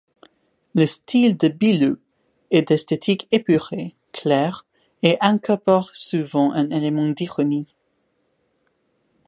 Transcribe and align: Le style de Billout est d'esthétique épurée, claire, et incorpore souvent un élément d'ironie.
Le 0.73 0.87
style 0.87 1.37
de 1.37 1.47
Billout 1.47 1.99
est 2.49 2.67
d'esthétique 2.67 3.27
épurée, 3.31 3.93
claire, 4.13 4.65
et 5.03 5.15
incorpore 5.21 5.95
souvent 5.95 6.53
un 6.53 6.71
élément 6.71 7.07
d'ironie. 7.09 7.67